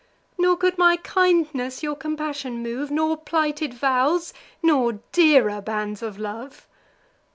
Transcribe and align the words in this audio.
Nor 0.35 0.57
could 0.57 0.79
my 0.79 0.97
kindness 0.97 1.83
your 1.83 1.95
compassion 1.95 2.63
move. 2.63 2.89
Nor 2.89 3.15
plighted 3.17 3.75
vows, 3.75 4.33
nor 4.63 4.93
dearer 5.11 5.61
bands 5.61 6.01
of 6.01 6.17
love? 6.17 6.67